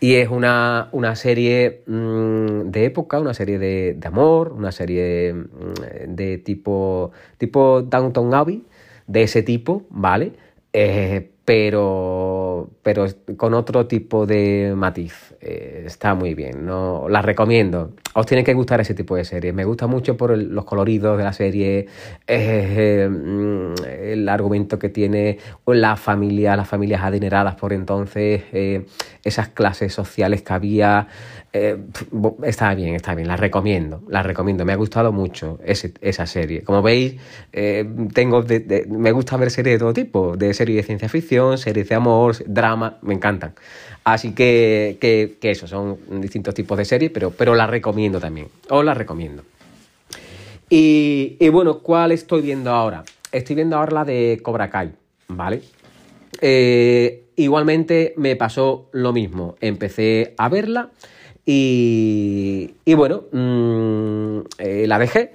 Y 0.06 0.18
es 0.18 0.30
una, 0.30 0.92
serie 1.16 1.82
mm, 1.88 2.70
de 2.70 2.86
época, 2.86 3.20
una 3.20 3.34
serie 3.34 3.58
de, 3.58 3.98
amor, 4.04 4.52
una 4.52 4.72
serie 4.72 5.34
mm, 5.34 6.14
de 6.14 6.38
tipo, 6.38 7.10
tipo 7.40 7.82
Downton 7.82 8.32
Abbey 8.36 8.64
de 9.08 9.24
ese 9.24 9.42
tipo, 9.42 9.88
¿vale? 9.90 10.34
Eh, 10.74 11.32
pero, 11.44 12.70
pero 12.84 13.08
con 13.36 13.56
otro 13.56 13.88
tipo 13.88 14.28
de 14.28 14.74
matiz. 14.76 15.34
Eh, 15.42 15.84
está 15.88 16.14
muy 16.14 16.36
bien, 16.36 16.68
¿no? 16.68 17.10
la 17.10 17.24
recomiendo. 17.24 17.94
Os 18.14 18.28
tiene 18.28 18.44
que 18.44 18.54
gustar 18.54 18.82
ese 18.82 18.94
tipo 18.94 19.16
de 19.16 19.26
series. 19.26 19.56
Me 19.56 19.66
gusta 19.66 19.88
mucho 19.88 20.18
por 20.18 20.38
los 20.38 20.66
coloridos 20.66 21.18
de 21.18 21.24
la 21.24 21.34
serie, 21.34 21.88
eh, 22.28 23.10
mm, 23.10 23.74
el 24.14 24.30
argumento 24.30 24.80
que 24.80 24.90
tiene 24.90 25.38
la 25.66 25.96
familia, 25.96 26.56
las 26.56 26.68
familias 26.68 27.04
adineradas 27.04 27.56
por 27.56 27.74
entonces, 27.74 28.44
esas 29.24 29.50
clases 29.50 29.94
sociales 29.94 30.42
que 30.42 30.54
había. 30.54 31.08
está 32.44 32.74
bien, 32.76 32.96
está 32.96 33.16
bien, 33.16 33.28
la 33.28 33.38
recomiendo, 33.38 34.04
la 34.10 34.24
recomiendo. 34.24 34.66
Me 34.66 34.74
ha 34.74 34.78
gustado 34.78 35.12
mucho 35.12 35.60
esa 35.64 36.26
serie. 36.26 36.64
Como 36.64 36.82
veis, 36.82 37.16
tengo 38.14 38.44
me 38.88 39.12
gusta 39.12 39.38
ver 39.38 39.52
series 39.52 39.76
de 39.76 39.80
todo 39.80 39.94
tipo, 39.94 40.38
de 40.38 40.54
series 40.54 40.78
de 40.78 40.84
ciencia 40.84 41.10
ficción 41.10 41.58
series 41.58 41.90
de 41.90 41.96
amor, 41.96 42.36
drama, 42.46 42.98
me 43.02 43.14
encantan. 43.14 43.54
Así 44.04 44.34
que, 44.34 44.98
que, 45.00 45.52
eso, 45.52 45.68
son 45.68 45.98
distintos 46.22 46.54
tipos 46.54 46.78
de 46.78 46.86
series, 46.86 47.12
pero, 47.12 47.32
pero 47.32 47.56
las 47.56 47.70
recomiendo 47.70 48.20
también. 48.20 48.48
Os 48.70 48.86
las 48.86 48.98
recomiendo. 48.98 49.44
Y, 50.70 51.50
bueno, 51.50 51.80
¿cuál 51.80 52.12
estoy 52.12 52.42
viendo 52.42 52.72
ahora? 52.72 53.04
Estoy 53.36 53.58
viendo 53.58 53.76
ahora 53.76 53.92
la 53.92 54.06
de 54.06 54.40
Cobra 54.42 54.70
Kai, 54.70 54.94
¿vale? 55.28 55.62
Eh, 56.40 57.26
igualmente 57.36 58.14
me 58.16 58.38
pasó 58.38 58.88
lo 58.94 59.12
mismo. 59.12 59.58
Empecé 59.60 60.36
a 60.38 60.48
verla 60.48 60.92
y, 61.46 62.76
y 62.86 62.94
bueno, 62.94 63.26
mm, 63.34 64.40
eh, 64.58 64.86
la 64.88 65.00
dejé 65.00 65.34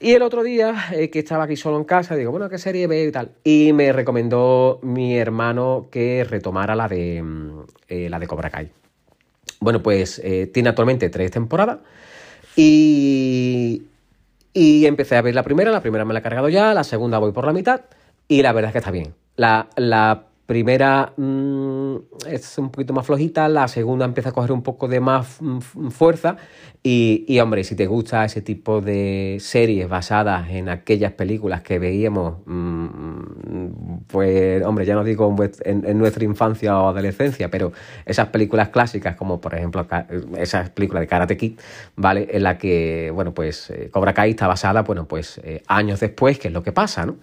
y 0.00 0.14
el 0.14 0.22
otro 0.22 0.42
día, 0.42 0.74
eh, 0.94 1.08
que 1.08 1.20
estaba 1.20 1.44
aquí 1.44 1.54
solo 1.54 1.76
en 1.76 1.84
casa, 1.84 2.16
digo, 2.16 2.32
bueno, 2.32 2.48
¿qué 2.48 2.58
serie 2.58 2.88
veo 2.88 3.08
y 3.08 3.12
tal? 3.12 3.30
Y 3.44 3.72
me 3.72 3.92
recomendó 3.92 4.80
mi 4.82 5.16
hermano 5.16 5.86
que 5.92 6.26
retomara 6.28 6.74
la 6.74 6.88
de, 6.88 7.22
mm, 7.22 7.60
eh, 7.88 8.10
la 8.10 8.18
de 8.18 8.26
Cobra 8.26 8.50
Kai. 8.50 8.68
Bueno, 9.60 9.80
pues 9.80 10.20
tiene 10.52 10.68
actualmente 10.68 11.08
tres 11.08 11.30
temporadas 11.30 11.78
y, 12.56 13.84
y 14.56 14.86
empecé 14.86 15.16
a 15.16 15.22
ver 15.22 15.34
la 15.34 15.42
primera, 15.42 15.70
la 15.70 15.82
primera 15.82 16.06
me 16.06 16.14
la 16.14 16.20
he 16.20 16.22
cargado 16.22 16.48
ya, 16.48 16.72
la 16.72 16.82
segunda 16.82 17.18
voy 17.18 17.30
por 17.30 17.44
la 17.44 17.52
mitad 17.52 17.82
y 18.26 18.40
la 18.40 18.52
verdad 18.52 18.70
es 18.70 18.72
que 18.72 18.78
está 18.78 18.90
bien. 18.90 19.14
La, 19.36 19.68
la 19.76 20.25
primera 20.46 21.12
mm, 21.16 21.96
es 22.28 22.56
un 22.58 22.70
poquito 22.70 22.92
más 22.92 23.04
flojita, 23.04 23.48
la 23.48 23.66
segunda 23.68 24.04
empieza 24.04 24.30
a 24.30 24.32
coger 24.32 24.52
un 24.52 24.62
poco 24.62 24.88
de 24.88 25.00
más 25.00 25.38
mm, 25.40 25.88
fuerza 25.90 26.36
y, 26.88 27.40
hombre, 27.40 27.64
si 27.64 27.74
te 27.74 27.86
gusta 27.86 28.24
ese 28.24 28.42
tipo 28.42 28.80
de 28.80 29.38
series 29.40 29.88
basadas 29.88 30.48
en 30.50 30.68
aquellas 30.68 31.12
películas 31.14 31.62
que 31.62 31.80
veíamos, 31.80 32.36
mm, 32.46 34.04
pues 34.06 34.64
hombre, 34.64 34.86
ya 34.86 34.94
no 34.94 35.02
digo 35.02 35.34
en, 35.64 35.98
nuestra 35.98 36.22
infancia 36.22 36.78
o 36.78 36.90
adolescencia, 36.90 37.50
pero 37.50 37.72
esas 38.04 38.28
películas 38.28 38.68
clásicas 38.68 39.16
como 39.16 39.40
por 39.40 39.56
ejemplo 39.56 39.84
esas 40.38 40.70
películas 40.70 41.00
de 41.00 41.06
Karate 41.08 41.36
Kid, 41.36 41.58
¿vale? 41.96 42.28
En 42.30 42.44
la 42.44 42.56
que, 42.56 43.10
bueno, 43.12 43.34
pues 43.34 43.68
eh, 43.70 43.90
Cobra 43.90 44.14
Kai 44.14 44.30
está 44.30 44.46
basada, 44.46 44.82
bueno, 44.82 45.08
pues 45.08 45.40
eh, 45.42 45.64
años 45.66 45.98
después, 45.98 46.38
que 46.38 46.48
es 46.48 46.54
lo 46.54 46.62
que 46.62 46.70
pasa, 46.70 47.04
¿no? 47.04 47.16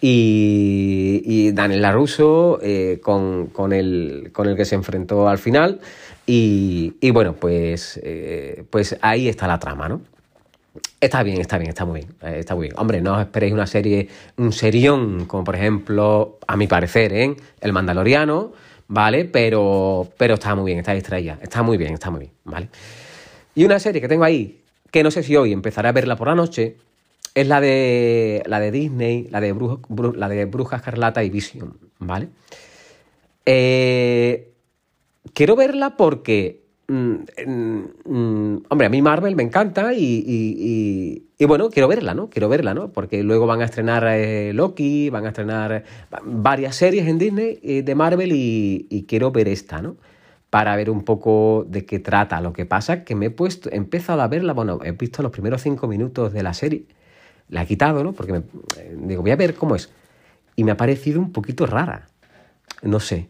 Y, 0.00 1.22
y 1.24 1.52
Daniel 1.52 1.82
LaRusso 1.82 2.55
eh, 2.62 3.00
con, 3.02 3.72
el, 3.72 4.32
que 4.56 4.64
se 4.64 4.74
enfrentó 4.74 5.28
al 5.28 5.38
final. 5.38 5.80
Y, 6.26 7.10
bueno, 7.10 7.34
pues, 7.34 8.00
eh, 8.02 8.64
pues 8.70 8.96
ahí 9.00 9.28
está 9.28 9.46
la 9.46 9.58
trama, 9.58 9.88
¿no? 9.88 10.00
Está 11.00 11.22
bien, 11.22 11.40
está 11.40 11.58
bien, 11.58 11.70
está 11.70 11.84
muy 11.84 12.00
bien, 12.00 12.14
eh, 12.22 12.38
está 12.40 12.54
muy 12.54 12.68
bien. 12.68 12.78
Hombre, 12.78 13.00
no 13.00 13.14
os 13.14 13.20
esperéis 13.20 13.52
una 13.52 13.66
serie, 13.66 14.08
un 14.36 14.52
serión, 14.52 15.26
como 15.26 15.44
por 15.44 15.54
ejemplo, 15.54 16.38
a 16.46 16.56
mi 16.56 16.66
parecer, 16.66 17.12
¿eh? 17.12 17.36
El 17.60 17.72
Mandaloriano, 17.72 18.52
¿vale? 18.88 19.24
Pero, 19.26 20.08
pero 20.16 20.34
está 20.34 20.54
muy 20.54 20.66
bien, 20.66 20.78
está 20.78 20.92
distraída, 20.92 21.38
está 21.42 21.62
muy 21.62 21.76
bien, 21.76 21.94
está 21.94 22.10
muy 22.10 22.20
bien, 22.20 22.32
¿vale? 22.44 22.68
Y 23.54 23.64
una 23.64 23.78
serie 23.78 24.00
que 24.00 24.08
tengo 24.08 24.24
ahí, 24.24 24.62
que 24.90 25.02
no 25.02 25.10
sé 25.10 25.22
si 25.22 25.36
hoy 25.36 25.52
empezaré 25.52 25.88
a 25.88 25.92
verla 25.92 26.16
por 26.16 26.28
la 26.28 26.34
noche, 26.34 26.76
es 27.34 27.46
la 27.46 27.60
de, 27.60 28.42
la 28.46 28.60
de 28.60 28.70
Disney, 28.70 29.28
la 29.30 29.40
de, 29.40 29.54
la 30.14 30.28
de 30.28 30.44
Bruja 30.46 30.76
Escarlata 30.76 31.22
y 31.22 31.30
Vision, 31.30 31.76
¿vale? 31.98 32.28
Eh, 33.44 34.52
quiero 35.34 35.56
verla 35.56 35.96
porque, 35.96 36.64
mm, 36.88 37.14
mm, 37.46 38.56
hombre, 38.68 38.86
a 38.86 38.90
mí 38.90 39.02
Marvel 39.02 39.36
me 39.36 39.42
encanta 39.42 39.92
y, 39.94 41.22
bueno, 41.46 41.70
quiero 41.70 41.88
verla, 41.88 42.14
¿no? 42.14 42.28
Quiero 42.30 42.48
verla, 42.48 42.74
¿no? 42.74 42.92
Porque 42.92 43.22
luego 43.22 43.46
van 43.46 43.62
a 43.62 43.66
estrenar 43.66 44.06
eh, 44.08 44.52
Loki, 44.52 45.10
van 45.10 45.26
a 45.26 45.28
estrenar 45.28 45.84
varias 46.24 46.76
series 46.76 47.06
en 47.06 47.18
Disney 47.18 47.60
eh, 47.62 47.82
de 47.82 47.94
Marvel 47.94 48.32
y, 48.32 49.04
quiero 49.08 49.30
ver 49.30 49.48
esta, 49.48 49.80
¿no? 49.82 49.96
Para 50.50 50.74
ver 50.76 50.90
un 50.90 51.02
poco 51.04 51.66
de 51.68 51.84
qué 51.84 51.98
trata. 51.98 52.40
Lo 52.40 52.52
que 52.52 52.66
pasa 52.66 53.04
que 53.04 53.14
me 53.14 53.26
he 53.26 53.30
puesto, 53.30 53.70
he 53.70 53.76
empezado 53.76 54.22
a 54.22 54.28
verla, 54.28 54.52
bueno, 54.52 54.80
he 54.84 54.92
visto 54.92 55.22
los 55.22 55.32
primeros 55.32 55.62
cinco 55.62 55.86
minutos 55.86 56.32
de 56.32 56.42
la 56.42 56.54
serie 56.54 56.86
la 57.48 57.62
he 57.62 57.66
quitado, 57.66 58.02
¿no? 58.02 58.12
Porque 58.12 58.32
me, 58.32 58.38
eh, 58.38 58.96
digo, 58.96 59.22
voy 59.22 59.30
a 59.30 59.36
ver 59.36 59.54
cómo 59.54 59.76
es. 59.76 59.90
Y 60.56 60.64
me 60.64 60.72
ha 60.72 60.76
parecido 60.76 61.20
un 61.20 61.32
poquito 61.32 61.66
rara. 61.66 62.08
No 62.82 62.98
sé. 63.00 63.28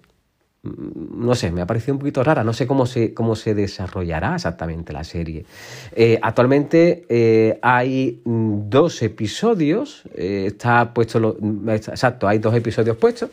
No 0.63 1.35
sé, 1.35 1.53
me 1.53 1.61
ha 1.61 1.67
parecido 1.67 1.95
un 1.95 1.99
poquito 2.01 2.25
rara. 2.25 2.43
No 2.43 2.53
sé 2.53 2.67
cómo 2.67 2.87
se, 2.87 3.15
cómo 3.15 3.37
se 3.37 3.55
desarrollará 3.55 4.35
exactamente 4.35 4.93
la 4.93 5.05
serie. 5.05 5.45
Eh, 5.93 6.19
actualmente 6.23 7.05
eh, 7.09 7.59
hay 7.63 8.23
dos 8.25 9.03
episodios. 9.03 10.05
está 10.15 10.93
puesto. 10.95 11.21
Lo, 11.21 11.37
exacto, 11.69 12.27
hay 12.27 12.39
dos 12.39 12.55
episodios 12.55 12.97
puestos. 12.97 13.31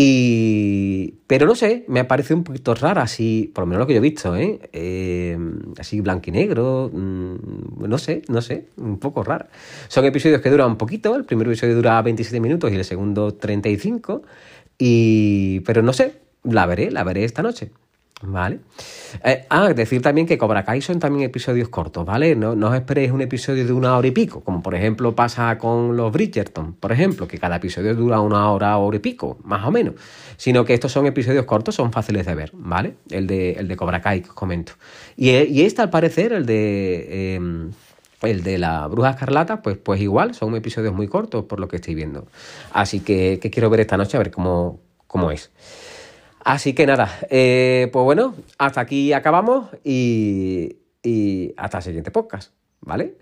Y... 0.00 1.14
Pero 1.26 1.44
no 1.48 1.56
sé, 1.56 1.84
me 1.88 1.98
ha 1.98 2.06
parecido 2.06 2.36
un 2.36 2.44
poquito 2.44 2.72
rara, 2.72 3.02
así, 3.02 3.50
por 3.52 3.62
lo 3.62 3.66
menos 3.66 3.80
lo 3.80 3.86
que 3.88 3.94
yo 3.94 3.98
he 3.98 4.00
visto, 4.00 4.36
¿eh? 4.36 4.60
eh 4.72 5.36
así 5.76 6.00
blanco 6.00 6.30
y 6.30 6.30
negro, 6.30 6.88
mm, 6.92 7.84
no 7.84 7.98
sé, 7.98 8.22
no 8.28 8.40
sé, 8.40 8.68
un 8.76 9.00
poco 9.00 9.24
rara. 9.24 9.48
Son 9.88 10.04
episodios 10.04 10.40
que 10.40 10.50
duran 10.50 10.68
un 10.68 10.76
poquito, 10.76 11.16
el 11.16 11.24
primer 11.24 11.48
episodio 11.48 11.74
dura 11.74 12.00
27 12.00 12.38
minutos 12.38 12.70
y 12.70 12.76
el 12.76 12.84
segundo 12.84 13.34
35, 13.34 14.22
y... 14.78 15.60
pero 15.66 15.82
no 15.82 15.92
sé, 15.92 16.14
la 16.44 16.64
veré, 16.66 16.92
la 16.92 17.02
veré 17.02 17.24
esta 17.24 17.42
noche. 17.42 17.72
¿Vale? 18.20 18.58
Eh, 19.22 19.46
ah, 19.48 19.72
decir 19.72 20.02
también 20.02 20.26
que 20.26 20.36
Cobra 20.36 20.64
Kai 20.64 20.80
son 20.80 20.98
también 20.98 21.24
episodios 21.24 21.68
cortos, 21.68 22.04
¿vale? 22.04 22.34
No, 22.34 22.56
no 22.56 22.68
os 22.68 22.74
esperéis 22.74 23.12
un 23.12 23.20
episodio 23.20 23.64
de 23.64 23.72
una 23.72 23.96
hora 23.96 24.08
y 24.08 24.10
pico, 24.10 24.40
como 24.40 24.60
por 24.60 24.74
ejemplo 24.74 25.14
pasa 25.14 25.56
con 25.56 25.96
los 25.96 26.12
Bridgerton, 26.12 26.72
por 26.72 26.90
ejemplo, 26.90 27.28
que 27.28 27.38
cada 27.38 27.56
episodio 27.56 27.94
dura 27.94 28.20
una 28.20 28.50
hora, 28.50 28.76
hora 28.76 28.96
y 28.96 29.00
pico, 29.00 29.38
más 29.44 29.64
o 29.64 29.70
menos. 29.70 29.94
Sino 30.36 30.64
que 30.64 30.74
estos 30.74 30.90
son 30.90 31.06
episodios 31.06 31.44
cortos, 31.44 31.76
son 31.76 31.92
fáciles 31.92 32.26
de 32.26 32.34
ver, 32.34 32.50
¿vale? 32.54 32.96
El 33.08 33.28
de, 33.28 33.52
el 33.52 33.68
de 33.68 33.76
Cobra 33.76 34.00
Kai 34.00 34.22
que 34.22 34.30
os 34.30 34.34
comento. 34.34 34.72
Y, 35.16 35.30
y 35.30 35.62
este, 35.62 35.82
al 35.82 35.90
parecer, 35.90 36.32
el 36.32 36.44
de. 36.44 37.34
Em, 37.36 37.70
el 38.22 38.42
de 38.42 38.58
la 38.58 38.88
Bruja 38.88 39.10
Escarlata, 39.10 39.62
pues, 39.62 39.76
pues 39.76 40.00
igual, 40.00 40.34
son 40.34 40.56
episodios 40.56 40.92
muy 40.92 41.06
cortos 41.06 41.44
por 41.44 41.60
lo 41.60 41.68
que 41.68 41.76
estoy 41.76 41.94
viendo. 41.94 42.26
Así 42.72 42.98
que, 42.98 43.38
que 43.40 43.48
quiero 43.48 43.70
ver 43.70 43.78
esta 43.78 43.96
noche 43.96 44.16
a 44.16 44.18
ver 44.18 44.32
cómo, 44.32 44.80
cómo 45.06 45.30
es. 45.30 45.52
Así 46.44 46.72
que 46.72 46.86
nada, 46.86 47.10
eh, 47.30 47.88
pues 47.92 48.04
bueno, 48.04 48.34
hasta 48.58 48.80
aquí 48.80 49.12
acabamos 49.12 49.68
y, 49.84 50.76
hasta 51.56 51.78
el 51.78 51.84
siguiente 51.84 52.10
podcast, 52.10 52.52
¿vale? 52.80 53.16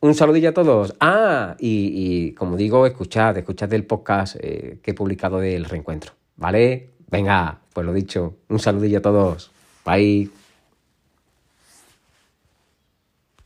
Un 0.00 0.14
saludillo 0.14 0.50
a 0.50 0.54
todos. 0.54 0.94
Ah, 1.00 1.56
y, 1.58 2.32
como 2.32 2.56
digo, 2.56 2.86
escuchad, 2.86 3.36
escuchad 3.36 3.72
el 3.72 3.84
podcast 3.84 4.36
eh, 4.40 4.78
que 4.82 4.92
he 4.92 4.94
publicado 4.94 5.40
del 5.40 5.64
reencuentro, 5.64 6.12
¿vale? 6.36 6.90
Venga, 7.10 7.60
pues 7.72 7.86
lo 7.86 7.92
dicho, 7.92 8.36
un 8.48 8.58
saludillo 8.58 8.98
a 8.98 9.02
todos. 9.02 9.50
Bye. 9.84 10.39